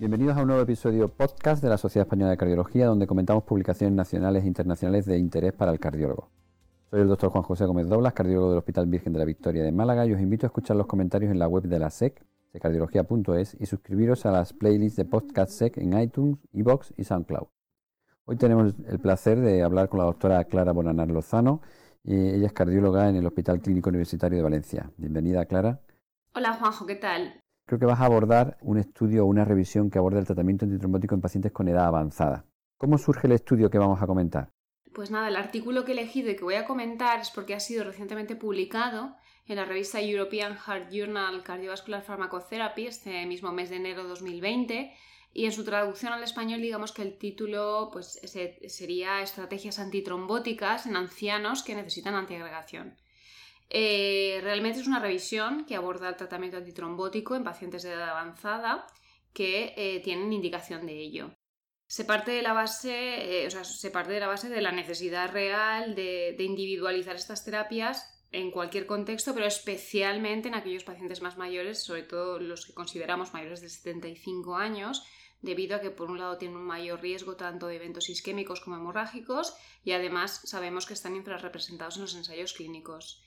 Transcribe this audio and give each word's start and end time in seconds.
Bienvenidos 0.00 0.38
a 0.38 0.40
un 0.40 0.46
nuevo 0.46 0.62
episodio 0.62 1.08
podcast 1.08 1.62
de 1.62 1.68
la 1.68 1.76
Sociedad 1.76 2.06
Española 2.06 2.30
de 2.30 2.38
Cardiología, 2.38 2.86
donde 2.86 3.06
comentamos 3.06 3.44
publicaciones 3.44 3.94
nacionales 3.94 4.44
e 4.44 4.46
internacionales 4.46 5.04
de 5.04 5.18
interés 5.18 5.52
para 5.52 5.72
el 5.72 5.78
cardiólogo. 5.78 6.30
Soy 6.88 7.02
el 7.02 7.08
doctor 7.08 7.28
Juan 7.28 7.44
José 7.44 7.66
Gómez 7.66 7.86
Doblas, 7.86 8.14
cardiólogo 8.14 8.48
del 8.48 8.58
Hospital 8.60 8.86
Virgen 8.86 9.12
de 9.12 9.18
la 9.18 9.26
Victoria 9.26 9.62
de 9.62 9.72
Málaga, 9.72 10.06
y 10.06 10.14
os 10.14 10.20
invito 10.22 10.46
a 10.46 10.48
escuchar 10.48 10.78
los 10.78 10.86
comentarios 10.86 11.30
en 11.30 11.38
la 11.38 11.48
web 11.48 11.64
de 11.64 11.78
la 11.78 11.90
SEC, 11.90 12.24
secardiología.es, 12.50 13.58
y 13.60 13.66
suscribiros 13.66 14.24
a 14.24 14.30
las 14.30 14.54
playlists 14.54 14.96
de 14.96 15.04
podcast 15.04 15.52
SEC 15.52 15.76
en 15.76 16.00
iTunes, 16.00 16.38
iBox 16.54 16.94
y 16.96 17.04
SoundCloud. 17.04 17.48
Hoy 18.24 18.36
tenemos 18.36 18.72
el 18.88 19.00
placer 19.00 19.38
de 19.38 19.62
hablar 19.62 19.90
con 19.90 19.98
la 19.98 20.06
doctora 20.06 20.42
Clara 20.44 20.72
Bonanar 20.72 21.08
Lozano, 21.08 21.60
ella 22.04 22.46
es 22.46 22.54
cardióloga 22.54 23.10
en 23.10 23.16
el 23.16 23.26
Hospital 23.26 23.60
Clínico 23.60 23.90
Universitario 23.90 24.38
de 24.38 24.44
Valencia. 24.44 24.90
Bienvenida, 24.96 25.44
Clara. 25.44 25.82
Hola, 26.34 26.54
Juanjo, 26.54 26.86
¿qué 26.86 26.96
tal? 26.96 27.42
Creo 27.70 27.78
que 27.78 27.86
vas 27.86 28.00
a 28.00 28.06
abordar 28.06 28.58
un 28.62 28.78
estudio 28.78 29.22
o 29.22 29.28
una 29.28 29.44
revisión 29.44 29.90
que 29.90 29.98
aborda 29.98 30.18
el 30.18 30.26
tratamiento 30.26 30.64
antitrombótico 30.64 31.14
en 31.14 31.20
pacientes 31.20 31.52
con 31.52 31.68
edad 31.68 31.86
avanzada. 31.86 32.44
¿Cómo 32.76 32.98
surge 32.98 33.28
el 33.28 33.32
estudio 33.34 33.70
que 33.70 33.78
vamos 33.78 34.02
a 34.02 34.08
comentar? 34.08 34.50
Pues 34.92 35.12
nada, 35.12 35.28
el 35.28 35.36
artículo 35.36 35.84
que 35.84 35.92
he 35.92 35.94
elegido 35.94 36.30
y 36.30 36.34
que 36.34 36.42
voy 36.42 36.56
a 36.56 36.64
comentar 36.64 37.20
es 37.20 37.30
porque 37.30 37.54
ha 37.54 37.60
sido 37.60 37.84
recientemente 37.84 38.34
publicado 38.34 39.14
en 39.46 39.54
la 39.54 39.66
revista 39.66 40.00
European 40.00 40.56
Heart 40.56 40.90
Journal 40.90 41.44
Cardiovascular 41.44 42.02
Pharmacotherapy 42.02 42.88
este 42.88 43.24
mismo 43.26 43.52
mes 43.52 43.70
de 43.70 43.76
enero 43.76 44.02
de 44.02 44.08
2020 44.08 44.92
y 45.32 45.44
en 45.44 45.52
su 45.52 45.64
traducción 45.64 46.12
al 46.12 46.24
español 46.24 46.60
digamos 46.60 46.90
que 46.90 47.02
el 47.02 47.18
título 47.18 47.90
pues, 47.92 48.20
sería 48.66 49.22
Estrategias 49.22 49.78
antitrombóticas 49.78 50.86
en 50.86 50.96
ancianos 50.96 51.62
que 51.62 51.76
necesitan 51.76 52.16
antiagregación. 52.16 52.96
Eh, 53.72 54.40
realmente 54.42 54.80
es 54.80 54.88
una 54.88 54.98
revisión 54.98 55.64
que 55.64 55.76
aborda 55.76 56.08
el 56.08 56.16
tratamiento 56.16 56.56
antitrombótico 56.56 57.36
en 57.36 57.44
pacientes 57.44 57.84
de 57.84 57.92
edad 57.92 58.10
avanzada 58.10 58.86
que 59.32 59.74
eh, 59.76 60.00
tienen 60.00 60.32
indicación 60.32 60.86
de 60.86 60.98
ello. 60.98 61.36
Se 61.86 62.04
parte 62.04 62.32
de 62.32 62.42
la 62.42 62.52
base, 62.52 63.46
eh, 63.46 63.50
se 63.50 63.90
parte 63.90 64.12
de 64.12 64.20
la 64.20 64.26
base 64.26 64.48
de 64.48 64.60
la 64.60 64.72
necesidad 64.72 65.30
real 65.32 65.94
de, 65.94 66.34
de 66.36 66.44
individualizar 66.44 67.14
estas 67.14 67.44
terapias 67.44 68.20
en 68.32 68.50
cualquier 68.50 68.86
contexto, 68.86 69.34
pero 69.34 69.46
especialmente 69.46 70.48
en 70.48 70.54
aquellos 70.54 70.84
pacientes 70.84 71.22
más 71.22 71.36
mayores, 71.36 71.82
sobre 71.82 72.02
todo 72.02 72.38
los 72.38 72.66
que 72.66 72.74
consideramos 72.74 73.32
mayores 73.32 73.60
de 73.60 73.68
75 73.68 74.56
años, 74.56 75.04
debido 75.42 75.76
a 75.76 75.80
que 75.80 75.90
por 75.90 76.10
un 76.10 76.18
lado 76.18 76.38
tienen 76.38 76.56
un 76.56 76.66
mayor 76.66 77.00
riesgo 77.00 77.36
tanto 77.36 77.66
de 77.66 77.76
eventos 77.76 78.08
isquémicos 78.08 78.60
como 78.60 78.76
hemorrágicos 78.76 79.54
y 79.84 79.92
además 79.92 80.42
sabemos 80.44 80.86
que 80.86 80.94
están 80.94 81.16
infrarrepresentados 81.16 81.96
en 81.96 82.02
los 82.02 82.14
ensayos 82.14 82.52
clínicos. 82.52 83.22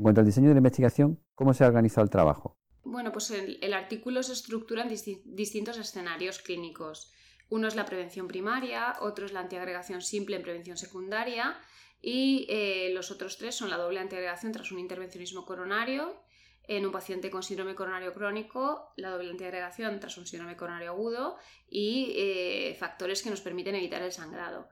En 0.00 0.04
cuanto 0.04 0.22
al 0.22 0.26
diseño 0.26 0.48
de 0.48 0.54
la 0.54 0.60
investigación, 0.60 1.22
¿cómo 1.34 1.52
se 1.52 1.62
ha 1.62 1.66
organizado 1.66 2.02
el 2.02 2.08
trabajo? 2.08 2.56
Bueno, 2.84 3.12
pues 3.12 3.30
el, 3.32 3.74
artículo 3.74 4.22
se 4.22 4.32
estructura 4.32 4.82
en 4.82 4.88
distintos 4.88 5.76
escenarios 5.76 6.38
clínicos. 6.38 7.12
Uno 7.50 7.68
es 7.68 7.74
la 7.74 7.84
prevención 7.84 8.26
primaria, 8.26 8.96
otro 9.02 9.26
es 9.26 9.34
la 9.34 9.40
antiagregación 9.40 10.00
simple 10.00 10.36
en 10.36 10.42
prevención 10.42 10.78
secundaria 10.78 11.54
y 12.00 12.46
eh, 12.48 12.92
los 12.94 13.10
otros 13.10 13.36
tres 13.36 13.54
son 13.54 13.68
la 13.68 13.76
doble 13.76 14.00
antiagregación 14.00 14.52
tras 14.52 14.72
un 14.72 14.78
intervencionismo 14.78 15.44
coronario 15.44 16.18
en 16.62 16.86
un 16.86 16.92
paciente 16.92 17.30
con 17.30 17.42
síndrome 17.42 17.74
coronario 17.74 18.14
crónico, 18.14 18.94
la 18.96 19.10
doble 19.10 19.28
antiagregación 19.28 20.00
tras 20.00 20.16
un 20.16 20.26
síndrome 20.26 20.56
coronario 20.56 20.92
agudo 20.92 21.36
y 21.68 22.14
eh, 22.16 22.74
factores 22.80 23.22
que 23.22 23.28
nos 23.28 23.42
permiten 23.42 23.74
evitar 23.74 24.00
el 24.00 24.12
sangrado 24.12 24.66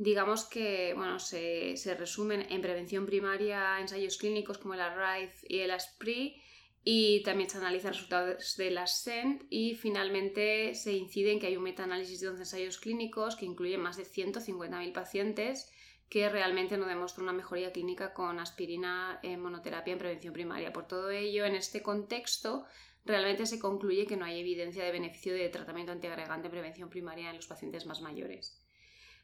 digamos 0.00 0.46
que 0.46 0.94
bueno, 0.96 1.18
se, 1.18 1.76
resumen 1.98 2.46
en 2.48 2.62
prevención 2.62 3.04
primaria, 3.04 3.78
ensayos 3.78 4.16
clínicos 4.16 4.56
como 4.56 4.72
el 4.72 4.80
ARRIVE 4.80 5.34
y 5.46 5.58
el 5.58 5.70
ASPRI, 5.70 6.42
y 6.82 7.22
también 7.22 7.50
se 7.50 7.58
analizan 7.58 7.92
resultados 7.92 8.56
del 8.56 8.78
ASCENT 8.78 9.42
y 9.50 9.74
finalmente 9.74 10.74
se 10.74 10.94
incide 10.94 11.32
en 11.32 11.38
que 11.38 11.48
hay 11.48 11.58
un 11.58 11.64
metaanálisis 11.64 12.18
de 12.20 12.28
11 12.28 12.40
ensayos 12.40 12.78
clínicos 12.78 13.36
que 13.36 13.44
incluye 13.44 13.76
más 13.76 13.98
de 13.98 14.04
150.000 14.04 14.90
pacientes 14.94 15.70
que 16.08 16.30
realmente 16.30 16.78
no 16.78 16.86
demuestran 16.86 17.24
una 17.24 17.34
mejoría 17.34 17.70
clínica 17.70 18.14
con 18.14 18.40
aspirina 18.40 19.20
en 19.22 19.38
monoterapia 19.42 19.92
en 19.92 19.98
prevención 19.98 20.32
primaria. 20.32 20.72
Por 20.72 20.88
todo 20.88 21.10
ello, 21.10 21.44
en 21.44 21.56
este 21.56 21.82
contexto, 21.82 22.64
realmente 23.04 23.44
se 23.44 23.58
concluye 23.58 24.06
que 24.06 24.16
no 24.16 24.24
hay 24.24 24.40
evidencia 24.40 24.82
de 24.82 24.92
beneficio 24.92 25.34
de 25.34 25.50
tratamiento 25.50 25.92
antiagregante 25.92 26.46
en 26.46 26.52
prevención 26.52 26.88
primaria 26.88 27.28
en 27.28 27.36
los 27.36 27.46
pacientes 27.46 27.84
más 27.84 28.00
mayores. 28.00 28.59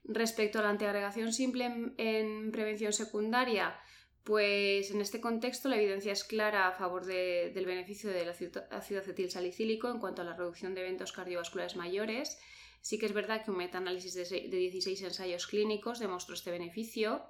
Respecto 0.08 0.60
a 0.60 0.62
la 0.62 0.70
antiagregación 0.70 1.32
simple 1.32 1.92
en, 1.96 2.52
prevención 2.52 2.92
secundaria, 2.92 3.76
pues 4.22 4.90
en 4.92 5.00
este 5.00 5.20
contexto 5.20 5.68
la 5.68 5.76
evidencia 5.76 6.12
es 6.12 6.22
clara 6.22 6.68
a 6.68 6.72
favor 6.72 7.04
del 7.04 7.66
beneficio 7.66 8.10
del 8.10 8.28
ácido 8.28 9.00
acetil 9.00 9.30
salicílico 9.30 9.88
en 9.88 9.98
cuanto 9.98 10.22
a 10.22 10.24
la 10.24 10.36
reducción 10.36 10.74
de 10.74 10.82
eventos 10.82 11.12
cardiovasculares 11.12 11.76
mayores. 11.76 12.38
Sí 12.80 12.98
que 12.98 13.06
es 13.06 13.12
verdad 13.12 13.44
que 13.44 13.50
un 13.50 13.56
metaanálisis 13.56 14.14
de 14.14 14.48
16 14.48 15.02
ensayos 15.02 15.48
clínicos 15.48 15.98
demostró 15.98 16.34
este 16.34 16.52
beneficio, 16.52 17.24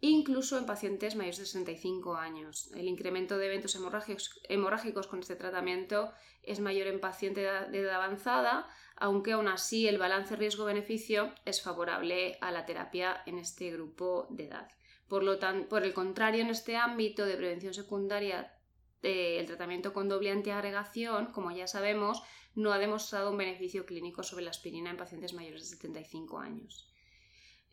incluso 0.00 0.58
en 0.58 0.66
pacientes 0.66 1.14
mayores 1.14 1.38
de 1.38 1.46
65 1.46 2.16
años. 2.16 2.72
El 2.74 2.88
incremento 2.88 3.38
de 3.38 3.46
eventos 3.46 3.76
hemorrágicos, 3.76 5.06
con 5.06 5.20
este 5.20 5.36
tratamiento 5.36 6.12
es 6.42 6.58
mayor 6.58 6.88
en 6.88 7.00
pacientes 7.00 7.70
de 7.70 7.78
edad 7.78 7.96
avanzada, 7.96 8.68
aunque 9.00 9.32
aún 9.32 9.48
así 9.48 9.88
el 9.88 9.98
balance 9.98 10.36
riesgo-beneficio 10.36 11.32
es 11.46 11.62
favorable 11.62 12.36
a 12.40 12.52
la 12.52 12.66
terapia 12.66 13.22
en 13.26 13.38
este 13.38 13.72
grupo 13.72 14.26
de 14.30 14.44
edad. 14.44 14.68
Por, 15.08 15.24
lo 15.24 15.38
por 15.68 15.82
el 15.82 15.94
contrario, 15.94 16.42
en 16.42 16.50
este 16.50 16.76
ámbito 16.76 17.24
de 17.24 17.36
prevención 17.36 17.74
secundaria, 17.74 18.54
el 19.02 19.46
tratamiento 19.46 19.94
con 19.94 20.08
doble 20.08 20.30
antiagregación, 20.30 21.32
como 21.32 21.50
ya 21.50 21.66
sabemos, 21.66 22.22
no 22.54 22.72
ha 22.72 22.78
demostrado 22.78 23.30
un 23.30 23.38
beneficio 23.38 23.86
clínico 23.86 24.22
sobre 24.22 24.44
la 24.44 24.50
aspirina 24.50 24.90
en 24.90 24.98
pacientes 24.98 25.32
mayores 25.32 25.62
de 25.62 25.76
75 25.76 26.38
años. 26.38 26.89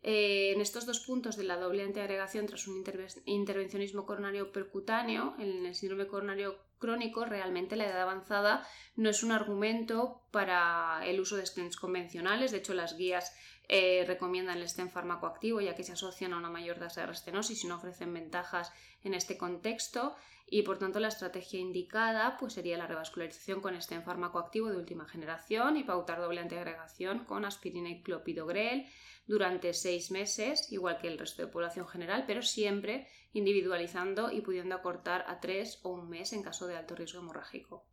Eh, 0.02 0.52
en 0.52 0.60
estos 0.60 0.86
dos 0.86 1.00
puntos 1.00 1.36
de 1.36 1.44
la 1.44 1.56
doble 1.56 1.82
antiagregación 1.82 2.46
tras 2.46 2.68
un 2.68 2.84
intervencionismo 3.24 4.06
coronario 4.06 4.52
percutáneo, 4.52 5.34
en 5.38 5.66
el 5.66 5.74
síndrome 5.74 6.06
coronario 6.06 6.56
crónico, 6.78 7.24
realmente 7.24 7.74
la 7.74 7.86
edad 7.86 8.02
avanzada 8.02 8.66
no 8.94 9.10
es 9.10 9.22
un 9.24 9.32
argumento 9.32 10.22
para 10.30 11.00
el 11.04 11.18
uso 11.18 11.36
de 11.36 11.46
stents 11.46 11.76
convencionales. 11.76 12.52
De 12.52 12.58
hecho, 12.58 12.74
las 12.74 12.96
guías 12.96 13.34
eh, 13.68 14.04
recomiendan 14.06 14.58
el 14.58 14.68
stent 14.68 14.92
farmacoactivo 14.92 15.60
ya 15.60 15.74
que 15.74 15.84
se 15.84 15.92
asocian 15.92 16.32
a 16.32 16.38
una 16.38 16.48
mayor 16.48 16.78
tasa 16.78 17.02
de 17.02 17.08
restenosis 17.08 17.64
y 17.64 17.66
no 17.66 17.76
ofrecen 17.76 18.14
ventajas 18.14 18.72
en 19.02 19.14
este 19.14 19.36
contexto 19.36 20.14
y 20.50 20.62
por 20.62 20.78
tanto 20.78 21.00
la 21.00 21.08
estrategia 21.08 21.60
indicada 21.60 22.36
pues, 22.38 22.54
sería 22.54 22.78
la 22.78 22.86
revascularización 22.86 23.60
con 23.60 23.80
stent 23.80 24.04
farmacoactivo 24.04 24.70
de 24.70 24.76
última 24.76 25.06
generación 25.06 25.76
y 25.76 25.84
pautar 25.84 26.20
doble 26.20 26.40
antiagregación 26.40 27.24
con 27.24 27.44
aspirina 27.44 27.90
y 27.90 28.02
clopidogrel 28.02 28.86
durante 29.26 29.74
seis 29.74 30.10
meses, 30.10 30.72
igual 30.72 30.98
que 30.98 31.08
el 31.08 31.18
resto 31.18 31.42
de 31.42 31.52
población 31.52 31.86
general, 31.86 32.24
pero 32.26 32.42
siempre 32.42 33.06
individualizando 33.32 34.30
y 34.32 34.40
pudiendo 34.40 34.74
acortar 34.74 35.24
a 35.28 35.38
tres 35.38 35.80
o 35.82 35.90
un 35.90 36.08
mes 36.08 36.32
en 36.32 36.42
caso 36.42 36.66
de 36.66 36.76
alto 36.76 36.94
riesgo 36.94 37.20
hemorrágico. 37.20 37.84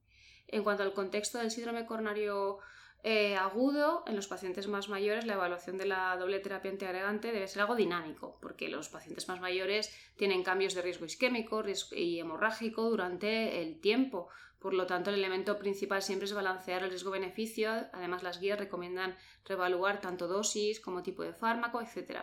En 0.48 0.64
cuanto 0.64 0.84
al 0.84 0.94
contexto 0.94 1.40
del 1.40 1.52
síndrome 1.52 1.86
coronario 1.86 2.60
eh, 3.04 3.36
agudo, 3.36 4.04
en 4.08 4.16
los 4.16 4.28
pacientes 4.28 4.68
más 4.68 4.90
mayores 4.90 5.26
la 5.26 5.34
evaluación 5.34 5.78
de 5.78 5.86
la 5.86 6.18
doble 6.18 6.40
terapia 6.40 6.72
antiagregante 6.72 7.32
debe 7.32 7.48
ser 7.48 7.62
algo 7.62 7.76
dinámico, 7.76 8.38
porque 8.42 8.68
los 8.68 8.90
pacientes 8.90 9.28
más 9.28 9.40
mayores 9.40 9.96
tienen 10.16 10.44
cambios 10.44 10.74
de 10.74 10.82
riesgo 10.82 11.06
isquémico 11.06 11.64
y 11.92 12.20
hemorrágico 12.20 12.90
durante 12.90 13.62
el 13.62 13.80
tiempo, 13.80 14.30
por 14.66 14.74
lo 14.74 14.88
tanto, 14.88 15.12
el 15.12 15.18
elemento 15.18 15.60
principal 15.60 16.02
siempre 16.02 16.26
es 16.26 16.34
balancear 16.34 16.82
el 16.82 16.90
riesgo-beneficio. 16.90 17.70
Además, 17.94 18.24
las 18.24 18.40
guías 18.40 18.58
recomiendan 18.58 19.16
reevaluar 19.46 20.02
tanto 20.02 20.28
dosis 20.28 20.80
como 20.80 21.04
tipo 21.04 21.22
de 21.22 21.34
fármaco, 21.34 21.84
etc. 21.84 22.22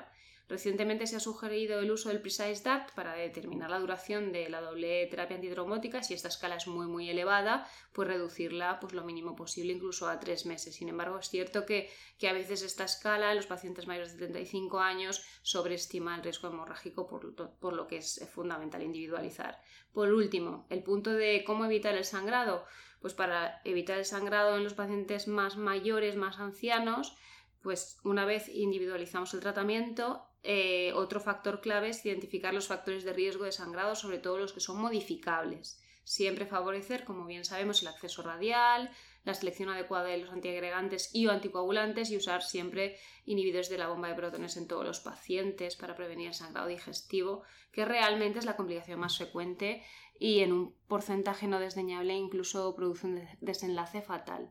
Recientemente 0.52 1.06
se 1.06 1.16
ha 1.16 1.20
sugerido 1.20 1.80
el 1.80 1.90
uso 1.90 2.10
del 2.10 2.20
Precise 2.20 2.62
DART 2.62 2.92
para 2.92 3.14
determinar 3.14 3.70
la 3.70 3.78
duración 3.78 4.32
de 4.32 4.50
la 4.50 4.60
doble 4.60 5.06
terapia 5.06 5.36
antitrombótica. 5.36 6.02
Si 6.02 6.12
esta 6.12 6.28
escala 6.28 6.56
es 6.56 6.66
muy 6.66 6.86
muy 6.86 7.08
elevada, 7.08 7.66
pues 7.94 8.06
reducirla 8.06 8.78
pues, 8.78 8.92
lo 8.92 9.02
mínimo 9.02 9.34
posible, 9.34 9.72
incluso 9.72 10.10
a 10.10 10.20
tres 10.20 10.44
meses. 10.44 10.74
Sin 10.74 10.90
embargo, 10.90 11.18
es 11.18 11.30
cierto 11.30 11.64
que, 11.64 11.88
que 12.18 12.28
a 12.28 12.34
veces 12.34 12.60
esta 12.60 12.84
escala 12.84 13.30
en 13.30 13.36
los 13.36 13.46
pacientes 13.46 13.86
mayores 13.86 14.12
de 14.12 14.26
35 14.26 14.78
años 14.78 15.24
sobreestima 15.40 16.16
el 16.16 16.22
riesgo 16.22 16.48
hemorrágico, 16.48 17.06
por, 17.06 17.34
por 17.34 17.72
lo 17.72 17.86
que 17.86 17.96
es 17.96 18.22
fundamental 18.30 18.82
individualizar. 18.82 19.58
Por 19.94 20.12
último, 20.12 20.66
el 20.68 20.82
punto 20.82 21.14
de 21.14 21.44
cómo 21.46 21.64
evitar 21.64 21.94
el 21.94 22.04
sangrado. 22.04 22.66
Pues 23.00 23.14
para 23.14 23.62
evitar 23.64 23.96
el 23.96 24.04
sangrado 24.04 24.58
en 24.58 24.64
los 24.64 24.74
pacientes 24.74 25.28
más 25.28 25.56
mayores, 25.56 26.14
más 26.14 26.38
ancianos, 26.38 27.16
pues 27.62 27.98
una 28.04 28.24
vez 28.24 28.48
individualizamos 28.48 29.32
el 29.34 29.40
tratamiento, 29.40 30.26
eh, 30.42 30.92
otro 30.94 31.20
factor 31.20 31.60
clave 31.60 31.90
es 31.90 32.04
identificar 32.04 32.52
los 32.52 32.66
factores 32.66 33.04
de 33.04 33.12
riesgo 33.12 33.44
de 33.44 33.52
sangrado, 33.52 33.94
sobre 33.94 34.18
todo 34.18 34.38
los 34.38 34.52
que 34.52 34.60
son 34.60 34.80
modificables. 34.80 35.80
Siempre 36.04 36.46
favorecer, 36.46 37.04
como 37.04 37.26
bien 37.26 37.44
sabemos, 37.44 37.80
el 37.82 37.88
acceso 37.88 38.22
radial, 38.22 38.90
la 39.24 39.34
selección 39.34 39.68
adecuada 39.68 40.08
de 40.08 40.18
los 40.18 40.30
antiagregantes 40.30 41.14
y 41.14 41.28
o 41.28 41.30
anticoagulantes 41.30 42.10
y 42.10 42.16
usar 42.16 42.42
siempre 42.42 42.96
inhibidores 43.24 43.68
de 43.68 43.78
la 43.78 43.86
bomba 43.86 44.08
de 44.08 44.16
protones 44.16 44.56
en 44.56 44.66
todos 44.66 44.84
los 44.84 44.98
pacientes 44.98 45.76
para 45.76 45.94
prevenir 45.94 46.28
el 46.28 46.34
sangrado 46.34 46.66
digestivo, 46.66 47.44
que 47.70 47.84
realmente 47.84 48.40
es 48.40 48.44
la 48.44 48.56
complicación 48.56 48.98
más 48.98 49.16
frecuente 49.16 49.84
y 50.18 50.40
en 50.40 50.52
un 50.52 50.74
porcentaje 50.88 51.46
no 51.46 51.60
desdeñable 51.60 52.14
incluso 52.14 52.74
produce 52.74 53.06
un 53.06 53.28
desenlace 53.40 54.02
fatal. 54.02 54.50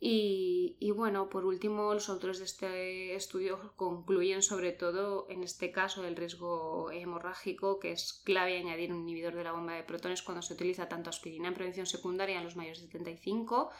Y, 0.00 0.92
bueno, 0.94 1.28
por 1.28 1.44
último, 1.44 1.92
los 1.92 2.08
autores 2.08 2.38
de 2.38 2.44
este 2.44 3.14
estudio 3.16 3.72
concluyen 3.74 4.42
sobre 4.42 4.70
todo 4.70 5.26
en 5.28 5.42
este 5.42 5.72
caso 5.72 6.04
el 6.04 6.14
riesgo 6.14 6.92
hemorrágico, 6.92 7.80
que 7.80 7.90
es 7.92 8.12
clave 8.24 8.58
añadir 8.58 8.92
un 8.92 9.00
inhibidor 9.00 9.34
de 9.34 9.42
la 9.42 9.52
bomba 9.52 9.74
de 9.74 9.82
protones 9.82 10.22
cuando 10.22 10.42
se 10.42 10.54
utiliza 10.54 10.88
tanto 10.88 11.10
aspirina 11.10 11.48
en 11.48 11.54
prevención 11.54 11.86
secundaria 11.86 12.38
en 12.38 12.44
los 12.44 12.54
mayores 12.54 12.80
de 12.80 12.86
75, 12.86 13.70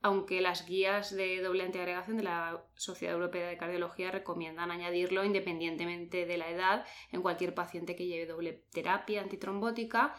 aunque 0.00 0.40
las 0.40 0.66
guías 0.66 1.14
de 1.14 1.42
doble 1.42 1.64
antiagregación 1.64 2.16
de 2.16 2.22
la 2.22 2.64
Sociedad 2.74 3.14
Europea 3.14 3.48
de 3.48 3.58
Cardiología 3.58 4.10
recomiendan 4.10 4.70
añadirlo 4.70 5.24
independientemente 5.24 6.24
de 6.24 6.38
la 6.38 6.48
edad 6.48 6.86
en 7.12 7.20
cualquier 7.20 7.54
paciente 7.54 7.96
que 7.96 8.06
lleve 8.06 8.24
doble 8.24 8.64
terapia 8.72 9.20
antitrombótica 9.20 10.14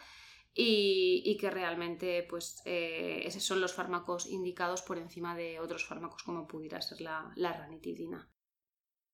y, 0.60 1.36
que 1.36 1.50
realmente 1.50 2.26
pues, 2.28 2.60
eh, 2.64 3.22
esos 3.24 3.44
son 3.44 3.60
los 3.60 3.72
fármacos 3.72 4.26
indicados 4.26 4.82
por 4.82 4.98
encima 4.98 5.36
de 5.36 5.60
otros 5.60 5.86
fármacos 5.86 6.24
como 6.24 6.48
pudiera 6.48 6.80
ser 6.80 7.00
la, 7.00 7.32
ranitidina. 7.36 8.28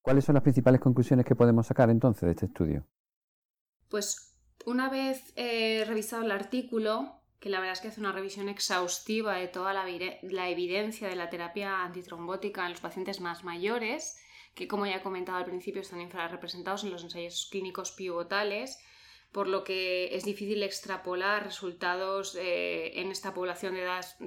¿Cuáles 0.01 0.25
son 0.25 0.35
las 0.35 0.43
principales 0.43 0.81
conclusiones 0.81 1.27
que 1.27 1.35
podemos 1.35 1.67
sacar 1.67 1.91
entonces 1.91 2.23
de 2.23 2.31
este 2.31 2.47
estudio? 2.47 2.87
Pues 3.91 4.35
una 4.65 4.89
vez 4.89 5.35
eh, 5.37 5.85
revisado 5.87 6.25
el 6.25 6.31
artículo, 6.31 7.21
que 7.41 7.51
la 7.51 7.61
verdad 7.61 7.75
es 7.75 7.81
que 7.83 7.89
hace 7.89 8.01
una 8.01 8.13
revisión 8.13 8.49
exhaustiva 8.49 9.37
de 9.37 9.49
toda 9.49 9.75
la, 9.75 9.85
la, 10.23 10.49
evidencia 10.49 11.09
de 11.09 11.17
la 11.17 11.29
terapia 11.29 11.85
antitrombótica 11.85 12.65
en 12.65 12.71
los 12.71 12.81
pacientes 12.81 13.21
más 13.21 13.45
mayores, 13.45 14.19
que 14.55 14.67
como 14.67 14.87
ya 14.87 14.97
he 14.97 15.03
comentado 15.03 15.37
al 15.37 15.45
principio 15.45 15.83
están 15.83 16.01
infrarrepresentados 16.01 16.85
en 16.85 16.91
los 16.91 17.05
ensayos 17.05 17.49
clínicos 17.51 17.93
pivotales, 17.93 18.79
por 19.35 19.49
lo 19.49 19.65
que 19.65 20.15
es 20.15 20.25
difícil 20.25 20.63
extrapolar 20.63 21.43
resultados 21.43 22.37
eh, 22.37 23.01
en 23.01 23.11
esta 23.11 23.35
población 23.35 23.75
de 23.75 23.83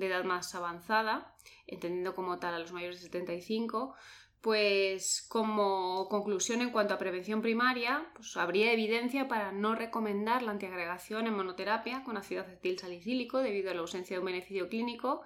edad, 0.06 0.24
más 0.26 0.54
avanzada, 0.54 1.34
entendiendo 1.66 2.14
como 2.14 2.40
tal 2.40 2.56
a 2.56 2.60
los 2.60 2.74
mayores 2.74 2.98
de 2.98 3.04
75, 3.04 3.96
pues 4.42 5.26
como 5.30 6.10
conclusión 6.10 6.62
en 6.62 6.72
cuanto 6.72 6.94
a 6.94 6.98
prevención 6.98 7.42
primaria, 7.42 8.06
pues 8.16 8.36
habría 8.36 8.74
evidencia 8.74 9.30
para 9.30 9.54
no 9.54 9.76
recomendar 9.76 10.44
la 10.44 10.52
antiagregación 10.52 11.26
en 11.26 11.38
monoterapia 11.38 12.04
con 12.04 12.18
ácido 12.18 12.42
acetil 12.42 12.78
salicílico 12.78 13.38
debido 13.38 13.72
a 13.72 13.76
la 13.76 13.80
ausencia 13.80 14.18
de 14.18 14.20
un 14.20 14.26
beneficio 14.26 14.68
clínico. 14.68 15.24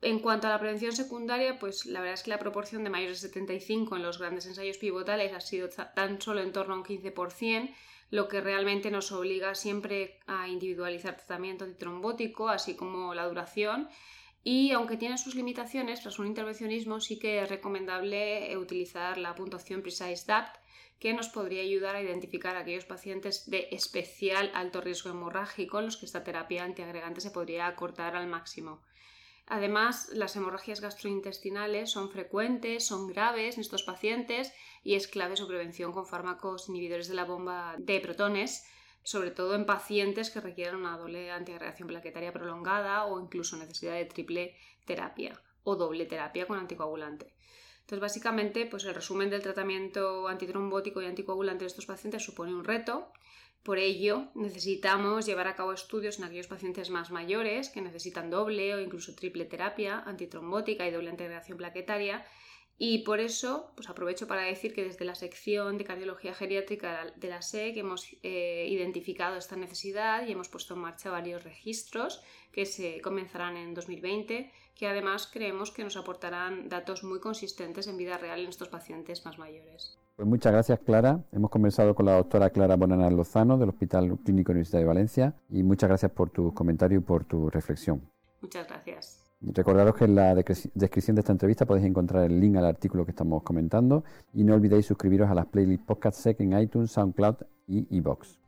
En 0.00 0.18
cuanto 0.18 0.48
a 0.48 0.50
la 0.50 0.58
prevención 0.58 0.90
secundaria, 0.90 1.60
pues 1.60 1.86
la 1.86 2.00
verdad 2.00 2.14
es 2.14 2.24
que 2.24 2.30
la 2.30 2.38
proporción 2.40 2.82
de 2.82 2.90
mayores 2.90 3.22
de 3.22 3.28
75 3.28 3.94
en 3.94 4.02
los 4.02 4.18
grandes 4.18 4.46
ensayos 4.46 4.78
pivotales 4.78 5.32
ha 5.32 5.40
sido 5.40 5.68
tan 5.68 6.20
solo 6.20 6.40
en 6.40 6.52
torno 6.52 6.74
a 6.74 6.78
un 6.78 6.84
15%, 6.84 7.72
lo 8.10 8.28
que 8.28 8.40
realmente 8.40 8.90
nos 8.90 9.12
obliga 9.12 9.54
siempre 9.54 10.20
a 10.26 10.48
individualizar 10.48 11.16
tratamiento 11.16 11.64
antitrombótico, 11.64 12.48
así 12.48 12.74
como 12.74 13.14
la 13.14 13.26
duración. 13.26 13.88
Y 14.44 14.70
aunque 14.72 14.96
tiene 14.96 15.18
sus 15.18 15.34
limitaciones, 15.34 16.00
tras 16.00 16.18
un 16.18 16.26
intervencionismo 16.26 17.00
sí 17.00 17.18
que 17.18 17.42
es 17.42 17.48
recomendable 17.48 18.56
utilizar 18.56 19.18
la 19.18 19.34
puntuación 19.34 19.82
Precise 19.82 20.24
DAPT, 20.26 20.56
que 20.98 21.12
nos 21.12 21.28
podría 21.28 21.62
ayudar 21.62 21.96
a 21.96 22.02
identificar 22.02 22.56
a 22.56 22.60
aquellos 22.60 22.84
pacientes 22.84 23.48
de 23.50 23.68
especial 23.70 24.50
alto 24.54 24.80
riesgo 24.80 25.10
hemorrágico 25.10 25.78
en 25.78 25.86
los 25.86 25.96
que 25.96 26.06
esta 26.06 26.24
terapia 26.24 26.64
antiagregante 26.64 27.20
se 27.20 27.30
podría 27.30 27.66
acortar 27.66 28.16
al 28.16 28.26
máximo. 28.26 28.82
Además, 29.50 30.10
las 30.12 30.36
hemorragias 30.36 30.82
gastrointestinales 30.82 31.90
son 31.90 32.10
frecuentes, 32.10 32.86
son 32.86 33.06
graves 33.06 33.54
en 33.54 33.62
estos 33.62 33.82
pacientes 33.82 34.52
y 34.84 34.94
es 34.94 35.08
clave 35.08 35.36
su 35.36 35.48
prevención 35.48 35.92
con 35.92 36.06
fármacos 36.06 36.68
inhibidores 36.68 37.08
de 37.08 37.14
la 37.14 37.24
bomba 37.24 37.74
de 37.78 37.98
protones, 38.00 38.66
sobre 39.02 39.30
todo 39.30 39.54
en 39.54 39.64
pacientes 39.64 40.28
que 40.30 40.42
requieran 40.42 40.76
una 40.76 40.98
doble 40.98 41.30
antiagregación 41.30 41.88
plaquetaria 41.88 42.30
prolongada 42.30 43.06
o 43.06 43.18
incluso 43.20 43.56
necesidad 43.56 43.94
de 43.94 44.04
triple 44.04 44.54
terapia 44.84 45.40
o 45.64 45.76
doble 45.76 46.04
terapia 46.04 46.46
con 46.46 46.58
anticoagulante. 46.58 47.32
Entonces, 47.80 48.00
básicamente, 48.00 48.66
pues 48.66 48.84
el 48.84 48.94
resumen 48.94 49.30
del 49.30 49.42
tratamiento 49.42 50.28
antitrombótico 50.28 51.00
y 51.00 51.06
anticoagulante 51.06 51.64
de 51.64 51.68
estos 51.68 51.86
pacientes 51.86 52.22
supone 52.22 52.52
un 52.52 52.64
reto 52.64 53.10
por 53.62 53.78
ello, 53.78 54.28
necesitamos 54.34 55.26
llevar 55.26 55.46
a 55.46 55.54
cabo 55.54 55.72
estudios 55.72 56.18
en 56.18 56.24
aquellos 56.24 56.46
pacientes 56.46 56.90
más 56.90 57.10
mayores 57.10 57.68
que 57.68 57.82
necesitan 57.82 58.30
doble 58.30 58.74
o 58.74 58.80
incluso 58.80 59.14
triple 59.14 59.44
terapia 59.44 60.02
antitrombótica 60.06 60.86
y 60.86 60.90
doble 60.90 61.10
integración 61.10 61.58
plaquetaria. 61.58 62.24
Y 62.80 62.98
por 62.98 63.18
eso, 63.18 63.72
pues 63.74 63.90
aprovecho 63.90 64.28
para 64.28 64.42
decir 64.42 64.72
que 64.72 64.84
desde 64.84 65.04
la 65.04 65.16
sección 65.16 65.78
de 65.78 65.84
cardiología 65.84 66.32
geriátrica 66.32 67.12
de 67.16 67.28
la 67.28 67.42
SEC 67.42 67.76
hemos 67.76 68.06
eh, 68.22 68.68
identificado 68.70 69.36
esta 69.36 69.56
necesidad 69.56 70.26
y 70.26 70.32
hemos 70.32 70.48
puesto 70.48 70.74
en 70.74 70.80
marcha 70.80 71.10
varios 71.10 71.42
registros 71.42 72.22
que 72.52 72.66
se 72.66 73.00
comenzarán 73.00 73.56
en 73.56 73.74
2020, 73.74 74.52
que 74.76 74.86
además 74.86 75.28
creemos 75.30 75.72
que 75.72 75.82
nos 75.82 75.96
aportarán 75.96 76.68
datos 76.68 77.02
muy 77.02 77.18
consistentes 77.18 77.88
en 77.88 77.96
vida 77.96 78.16
real 78.16 78.40
en 78.40 78.48
estos 78.48 78.68
pacientes 78.68 79.24
más 79.24 79.38
mayores. 79.38 79.98
Pues 80.18 80.28
muchas 80.28 80.52
gracias, 80.52 80.80
Clara. 80.80 81.22
Hemos 81.30 81.48
conversado 81.48 81.94
con 81.94 82.06
la 82.06 82.16
doctora 82.16 82.50
Clara 82.50 82.74
Bonana 82.74 83.08
Lozano 83.08 83.56
del 83.56 83.68
Hospital 83.68 84.18
Clínico 84.24 84.50
Universidad 84.50 84.80
de 84.80 84.84
Valencia 84.84 85.36
y 85.48 85.62
muchas 85.62 85.88
gracias 85.88 86.10
por 86.10 86.28
tu 86.30 86.52
comentario 86.52 86.98
y 86.98 87.00
por 87.00 87.22
tu 87.22 87.48
reflexión. 87.48 88.02
Muchas 88.40 88.66
gracias. 88.66 89.24
Recordaros 89.40 89.94
que 89.94 90.06
en 90.06 90.16
la 90.16 90.34
descripción 90.34 91.14
de 91.14 91.20
esta 91.20 91.30
entrevista 91.30 91.66
podéis 91.66 91.86
encontrar 91.86 92.24
el 92.24 92.40
link 92.40 92.56
al 92.56 92.64
artículo 92.64 93.04
que 93.04 93.12
estamos 93.12 93.44
comentando 93.44 94.02
y 94.34 94.42
no 94.42 94.54
olvidéis 94.54 94.86
suscribiros 94.86 95.30
a 95.30 95.36
las 95.36 95.46
playlists 95.46 95.86
Podcast 95.86 96.18
Sec 96.18 96.40
en 96.40 96.58
iTunes, 96.58 96.90
SoundCloud 96.90 97.36
y 97.68 97.86
iBox. 97.98 98.40